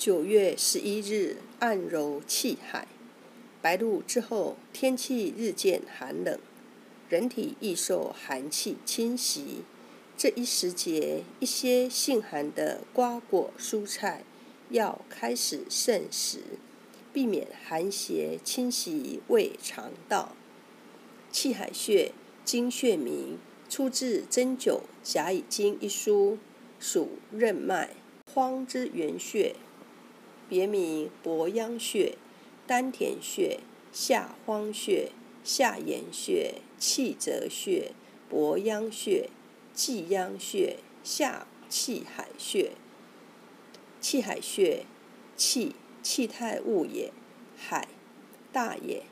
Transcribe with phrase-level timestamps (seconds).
[0.00, 2.88] 九月十一日，按揉气海。
[3.60, 6.38] 白露之后，天气日渐寒冷，
[7.10, 9.62] 人体易受寒气侵袭。
[10.16, 14.24] 这一时节，一些性寒的瓜果蔬菜
[14.70, 16.38] 要开始慎食，
[17.12, 20.34] 避免寒邪侵袭胃肠道。
[21.30, 22.12] 气海穴，
[22.42, 23.36] 经穴名，
[23.68, 26.38] 出自《针灸甲乙经》一书，
[26.78, 27.90] 属任脉，
[28.32, 29.54] 荒之原穴。
[30.50, 32.16] 别名伯阳穴、
[32.66, 33.60] 丹田穴、
[33.92, 35.12] 下荒穴、
[35.44, 37.92] 下眼穴、气泽穴、
[38.28, 39.30] 伯阳穴、
[39.72, 42.72] 际阳穴、下气海穴。
[44.00, 44.84] 气海穴，
[45.36, 47.12] 气气态物也，
[47.56, 47.86] 海
[48.50, 49.04] 大也。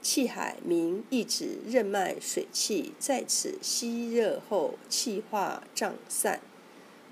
[0.00, 6.40] 气海名意指任脉水气在此吸热后气化胀散。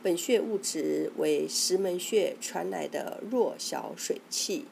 [0.06, 4.66] 本穴物质为石门穴传来的弱小水气，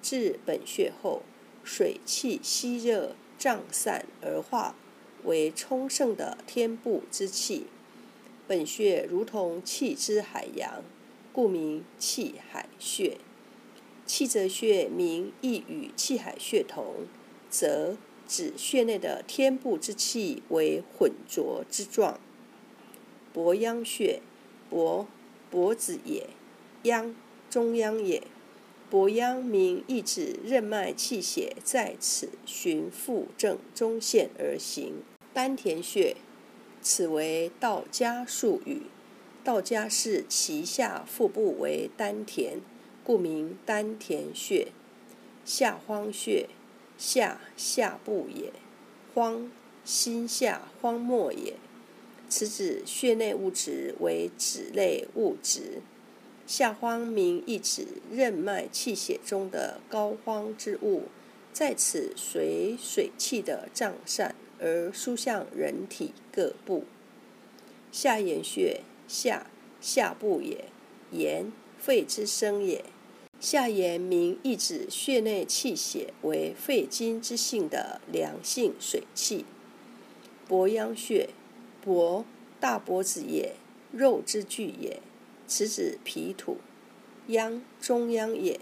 [0.00, 1.20] 至本穴后，
[1.62, 4.74] 水气吸热胀散而化
[5.24, 7.66] 为充盛的天部之气。
[8.48, 10.82] 本穴如同气之海洋，
[11.30, 13.18] 故名气海穴。
[14.06, 17.04] 气泽穴名亦与气海穴同，
[17.50, 22.18] 则指穴内的天部之气为浑浊之状。
[23.34, 24.22] 伯阳穴。
[24.70, 25.06] 伯，
[25.50, 26.28] 伯子也；
[26.84, 27.14] 央，
[27.50, 28.22] 中央也。
[28.88, 35.02] 伯央名意指任脉气血在此循腹正中线而行。
[35.32, 36.16] 丹田穴，
[36.80, 38.82] 此为道家术语。
[39.44, 42.60] 道家视脐下腹部为丹田，
[43.04, 44.68] 故名丹田穴。
[45.44, 46.48] 下荒穴，
[46.98, 48.52] 下下部也；
[49.14, 49.50] 荒，
[49.84, 51.54] 心下荒漠也。
[52.30, 55.82] 此指血内物质为脂类物质，
[56.46, 61.02] 下荒名意指任脉气血中的膏肓之物，
[61.52, 66.84] 在此随水气的胀散而输向人体各部。
[67.90, 69.50] 下眼穴，下
[69.80, 70.66] 下部也，
[71.10, 72.84] 言肺之生也。
[73.40, 79.44] 下言名意指血内气血为肺经之性的良性水气。
[80.46, 81.30] 博阳穴。
[81.80, 82.24] 脖，
[82.58, 83.54] 大脖子也，
[83.92, 85.00] 肉之具也。
[85.46, 86.58] 此指脾土。
[87.28, 88.60] 央，中央也。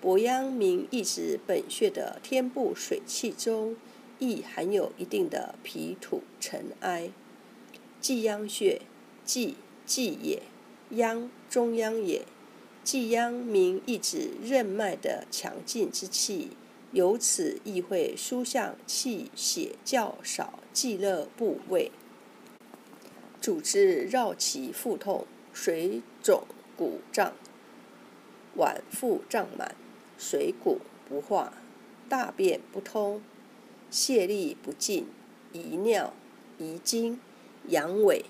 [0.00, 3.76] 伯央名意指本穴的天部水气中，
[4.18, 7.10] 亦含有一定的脾土尘埃。
[8.00, 8.82] 际央穴，
[9.24, 10.42] 际，际也。
[10.90, 12.24] 央，中央也。
[12.84, 16.50] 际央名意指任脉的强劲之气，
[16.92, 21.90] 由此亦会输向气血较少、际热部位。
[23.46, 26.42] 主治绕脐腹痛、水肿
[26.76, 27.32] 鼓胀、
[28.56, 29.76] 脘腹胀满、
[30.18, 31.52] 水谷不化、
[32.08, 33.22] 大便不通、
[33.88, 35.06] 泄力不尽、
[35.52, 36.12] 遗尿、
[36.58, 37.20] 遗精、
[37.68, 38.24] 阳痿、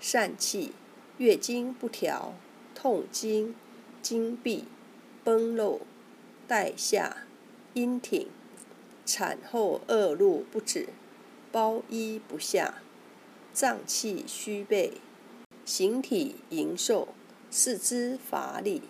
[0.00, 0.72] 疝气、
[1.18, 2.32] 月经不调、
[2.74, 3.54] 痛经、
[4.00, 4.64] 经闭、
[5.22, 5.82] 崩漏、
[6.48, 7.26] 带下、
[7.74, 8.26] 阴挺、
[9.04, 10.88] 产后恶露不止、
[11.52, 12.81] 包衣不下。
[13.52, 14.94] 脏气虚备，
[15.66, 17.08] 形体盈瘦，
[17.50, 18.80] 四肢乏力，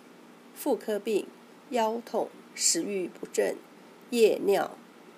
[0.55, 1.27] 妇科病、
[1.71, 3.57] 腰痛、食欲不振、
[4.09, 4.77] 夜尿、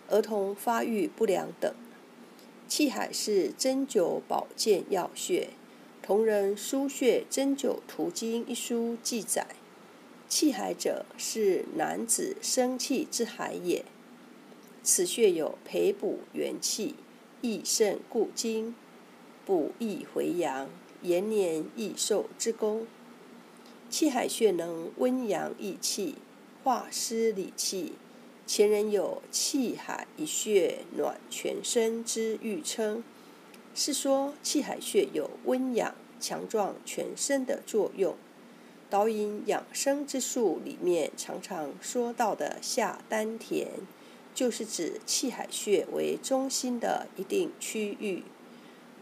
[0.09, 1.71] 儿童发育不良等。
[2.67, 5.49] 气海是针灸保健要穴，
[6.05, 9.45] 《同仁腧穴针灸图经》一书记载：
[10.27, 13.85] 气海者，是男子生气之海也。
[14.81, 16.95] 此穴有培补元气、
[17.41, 18.73] 益肾固精。
[19.45, 20.67] 补益回阳、
[21.01, 22.87] 延年益寿之功。
[23.89, 26.15] 气海穴能温阳益气、
[26.63, 27.93] 化湿理气。
[28.47, 33.03] 前人有“气海一穴暖全身”之誉称，
[33.73, 38.15] 是说气海穴有温养、强壮全身的作用。
[38.87, 43.67] 导引养生之术里面常常说到的下丹田，
[44.33, 48.23] 就是指气海穴为中心的一定区域。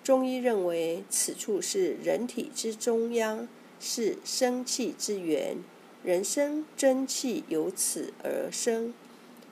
[0.03, 3.47] 中医认为，此处是人体之中央，
[3.79, 5.55] 是生气之源，
[6.03, 8.93] 人生真气由此而生。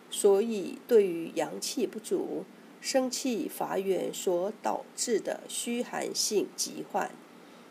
[0.10, 2.44] 所以，对于阳气不足、
[2.82, 7.10] 生气乏源所导致的虚寒性疾患，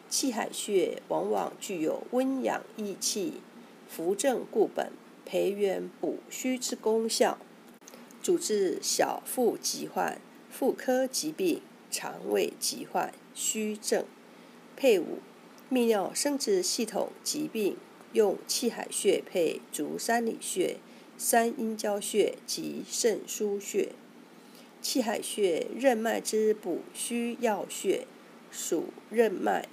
[0.09, 3.35] 气海穴往往具有温养益气、
[3.91, 4.91] 扶正固本、
[5.27, 7.37] 培元补虚之功效，
[8.23, 10.19] 主治小腹疾患、
[10.51, 11.61] 妇科疾病。
[11.91, 14.05] 肠胃疾患、虚症、
[14.77, 15.19] 配伍、
[15.71, 17.77] 泌尿生殖系统疾病、
[18.13, 20.77] 用气海穴配足三里穴、
[21.19, 23.91] 三阴交穴及肾腧穴。
[24.83, 28.07] 气海穴，任脉之补虚要穴，
[28.51, 29.69] 属任脉，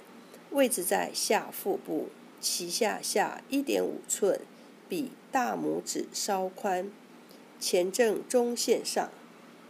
[0.50, 2.08] 位置在下腹部，
[2.42, 4.40] 脐下下一点五寸，
[4.86, 6.90] 比大拇指稍宽，
[7.58, 9.10] 前正中线上，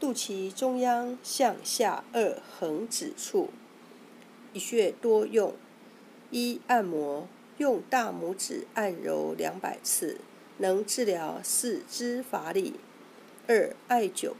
[0.00, 3.49] 肚脐中央向下二横指处。
[4.53, 5.55] 一穴多用：
[6.31, 7.29] 一、按摩。
[7.59, 10.21] 用大拇指按揉两百次，
[10.59, 12.75] 能治疗四肢乏力。
[13.49, 14.35] 二、艾灸，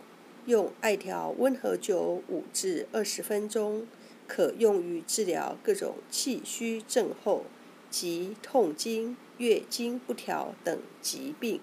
[0.47, 3.89] 用艾条温和灸五至二十分钟，
[4.29, 7.47] 可用于治疗各种气虚症候
[7.91, 11.61] 及痛经、月经不调等疾病。